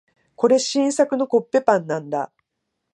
[0.35, 2.31] これ、新作のコッペパンなんだ。